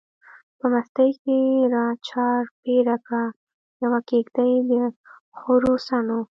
په 0.59 0.65
مستۍ 0.73 1.11
کی 1.23 1.39
را 1.73 1.85
چار 2.07 2.41
پیر 2.63 2.87
کړه، 3.05 3.25
یوه 3.83 3.99
کیږدۍ 4.09 4.53
دخورو 4.69 5.73
څڼو 5.87 6.19